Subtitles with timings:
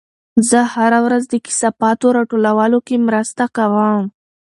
[0.49, 4.01] زه هره ورځ د کثافاتو راټولولو کې مرسته کوم.